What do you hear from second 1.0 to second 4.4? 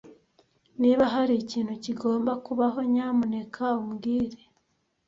hari ikintu kigomba kubaho, nyamuneka umbwire.